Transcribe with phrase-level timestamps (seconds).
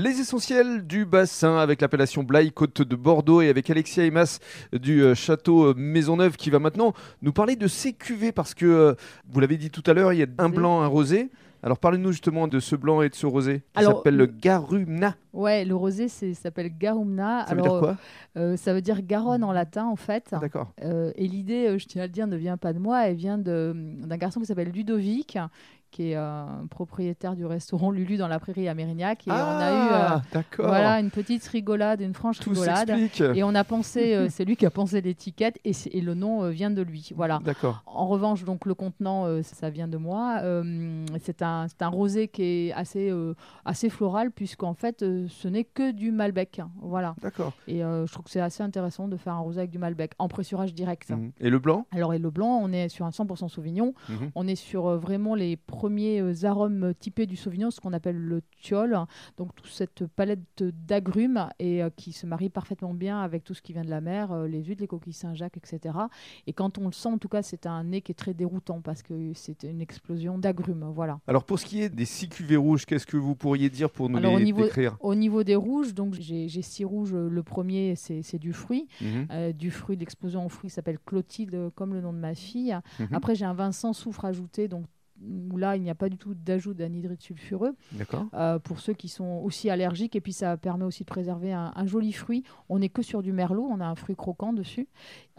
[0.00, 4.38] Les essentiels du bassin avec l'appellation Blaye Côte de Bordeaux et avec Alexia Emas
[4.72, 8.64] du euh, château euh, Maisonneuve qui va maintenant nous parler de ces cuvées parce que
[8.64, 8.94] euh,
[9.28, 11.32] vous l'avez dit tout à l'heure, il y a un blanc, un rosé.
[11.64, 15.16] Alors parlez-nous justement de ce blanc et de ce rosé qui s'appelle le Garumna.
[15.32, 17.44] Ouais, le rosé s'appelle Garumna.
[17.48, 17.96] Ça veut Alors, dire quoi?
[18.36, 20.32] euh, Ça veut dire Garonne en latin en fait.
[20.40, 20.72] D'accord.
[20.84, 23.38] Euh, et l'idée, je tiens à le dire, ne vient pas de moi, elle vient
[23.38, 25.36] d'un garçon qui s'appelle Ludovic,
[25.90, 29.26] qui est euh, propriétaire du restaurant Lulu dans la prairie à Mérignac.
[29.26, 30.66] Et on a eu euh, Ah, d'accord.
[30.66, 32.92] voilà, une petite rigolade, une franche Tout rigolade.
[33.34, 36.70] Et on a pensé, euh, c'est lui qui a pensé l'étiquette et, le nom vient
[36.70, 37.10] de lui.
[37.14, 37.40] Voilà.
[37.86, 40.40] En revanche, donc le contenant, ça vient de moi.
[41.20, 43.12] C'est un, un rosé qui est assez,
[43.64, 46.60] assez floral puisqu'en fait, ce n'est que du Malbec.
[46.80, 47.14] Voilà.
[47.20, 47.52] D'accord.
[47.66, 50.28] Et je trouve que c'est assez intéressant de faire un rosé avec du Malbec en
[50.28, 51.10] pressurage direct.
[51.10, 51.32] Mhm.
[51.40, 51.86] Et le blanc?
[51.90, 53.94] Alors, et le blanc, on est sur un 100% Sauvignon.
[54.08, 54.30] Mhm.
[54.34, 58.42] On est sur vraiment les premiers euh, arômes typés du Sauvignon, ce qu'on appelle le
[58.60, 58.98] thiol.
[59.36, 63.62] Donc, toute cette palette d'agrumes et euh, qui se marie parfaitement bien avec tout ce
[63.62, 65.94] qui vient de la mer, euh, les huîtres, les coquilles Saint-Jacques, etc.
[66.48, 68.80] Et quand on le sent, en tout cas, c'est un nez qui est très déroutant
[68.80, 70.90] parce que c'est une explosion d'agrumes.
[70.92, 71.20] Voilà.
[71.28, 74.08] Alors pour ce qui est des six cuvées rouges, qu'est-ce que vous pourriez dire pour
[74.10, 74.96] nous Alors, au les niveau- décrire?
[75.00, 77.12] Au niveau des rouges, donc j'ai six rouges.
[77.14, 78.88] Le premier, c'est du fruit.
[79.00, 79.26] Mhm.
[79.30, 82.76] Euh, du fruit, l'explosion au fruit s'appelle Clotilde, comme le nom de ma fille.
[82.98, 83.08] Mhm.
[83.12, 84.86] Après, j'ai un vin sans soufre ajouté, donc
[85.20, 88.26] où là, il n'y a pas du tout d'ajout d'anhydride sulfureux D'accord.
[88.34, 90.16] euh, pour ceux qui sont aussi allergiques.
[90.16, 92.44] Et puis, ça permet aussi de préserver un, un joli fruit.
[92.68, 94.88] On n'est que sur du merlot, on a un fruit croquant dessus.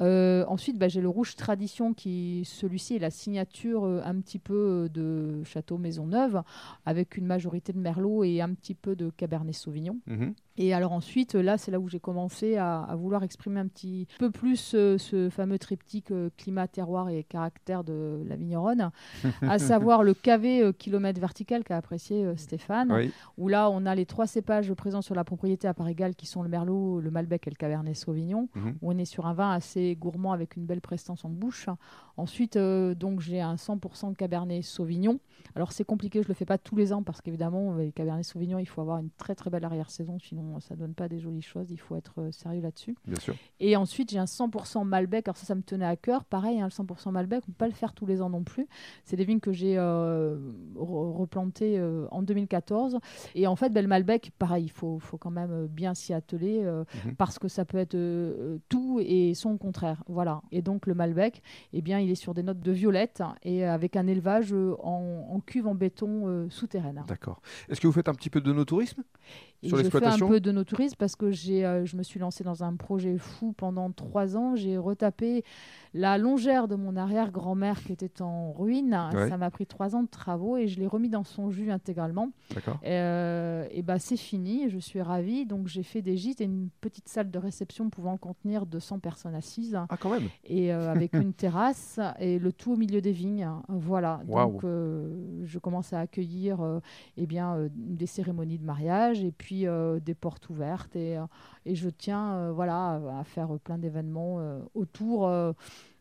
[0.00, 4.38] Euh, ensuite, bah, j'ai le rouge tradition qui, celui-ci, est la signature euh, un petit
[4.38, 6.42] peu euh, de Château Maisonneuve,
[6.84, 9.98] avec une majorité de merlot et un petit peu de cabernet sauvignon.
[10.06, 10.34] Mhm.
[10.58, 14.06] Et alors ensuite, là, c'est là où j'ai commencé à, à vouloir exprimer un petit
[14.18, 18.90] peu plus euh, ce fameux triptyque euh, climat, terroir et caractère de la vigneronne,
[19.42, 23.12] à savoir le KV euh, kilomètre vertical qu'a apprécié Stéphane, Oui.
[23.36, 26.26] où là, on a les trois cépages présents sur la propriété à part égale qui
[26.26, 28.48] sont le merlot, le malbec et le cabernet sauvignon.
[28.54, 28.74] Mhm.
[28.82, 31.68] où on est sur un vin assez gourmand avec une belle prestance en bouche.
[32.16, 35.18] Ensuite, donc j'ai un 100% cabernet sauvignon.
[35.54, 38.58] Alors c'est compliqué, je le fais pas tous les ans parce qu'évidemment, les cabernet sauvignon,
[38.58, 41.70] il faut avoir une très très belle arrière-saison, sinon ça donne pas des jolies choses.
[41.70, 42.96] Il faut être euh, sérieux là-dessus.
[43.06, 43.34] Bien sûr.
[43.60, 45.28] Et ensuite, j'ai un 100% Malbec.
[45.28, 46.24] Alors ça, ça me tenait à cœur.
[46.24, 48.42] Pareil, hein, le 100% Malbec, on ne peut pas le faire tous les ans non
[48.44, 48.66] plus.
[49.04, 50.36] C'est des vignes que j'ai euh,
[50.76, 52.98] re- replantées euh, en 2014.
[53.34, 56.62] Et en fait, ben, le Malbec, pareil, il faut, faut quand même bien s'y atteler
[56.64, 57.14] euh, Mhm.
[57.16, 57.96] parce que ça peut être
[58.68, 60.02] tout et son contraire.
[60.08, 60.42] Voilà.
[60.52, 61.42] Et donc le Malbec,
[61.72, 65.40] eh bien, il est sur des notes de violette et avec un élevage en, en
[65.40, 67.04] cuve en béton souterraine.
[67.06, 67.40] D'accord.
[67.68, 69.02] Est-ce que vous faites un petit peu de no-tourisme
[69.62, 70.26] Sur l'exploitation?
[70.36, 73.16] Peu de no tourisme parce que j'ai, euh, je me suis lancée dans un projet
[73.16, 74.54] fou pendant trois ans.
[74.54, 75.44] J'ai retapé
[75.94, 78.98] la longère de mon arrière-grand-mère qui était en ruine.
[79.14, 79.30] Ouais.
[79.30, 82.32] Ça m'a pris trois ans de travaux et je l'ai remis dans son jus intégralement.
[82.54, 82.78] D'accord.
[82.84, 85.46] Euh, et bah c'est fini, je suis ravie.
[85.46, 89.34] Donc j'ai fait des gîtes et une petite salle de réception pouvant contenir 200 personnes
[89.34, 90.28] assises Ah quand même.
[90.44, 93.48] et euh, avec une terrasse et le tout au milieu des vignes.
[93.68, 94.20] Voilà.
[94.28, 96.58] Donc euh, je commence à accueillir
[97.16, 99.64] eh bien des cérémonies de mariage et puis
[100.04, 101.22] des portes ouvertes et, euh,
[101.64, 105.30] et je tiens euh, voilà à faire plein d'événements euh, autour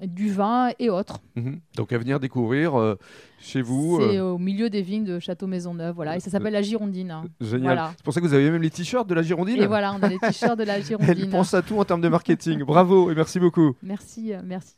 [0.00, 1.18] du vin et autres.
[1.36, 1.58] Mhm.
[1.76, 2.98] Donc à venir découvrir euh,
[3.40, 3.98] chez vous.
[4.00, 7.10] C'est euh, au milieu des vignes de Château Maisonneuve, voilà, et ça s'appelle la Girondine.
[7.10, 7.24] hein.
[7.40, 7.62] Génial.
[7.62, 7.92] Voilà.
[7.96, 9.56] C'est pour ça que vous avez même les t-shirts de la Girondine.
[9.62, 11.30] Et voilà, on a les t-shirts de la Elle Girondine.
[11.30, 12.62] pense à tout en termes de marketing.
[12.64, 13.74] Bravo et merci beaucoup.
[13.82, 14.74] Merci, merci.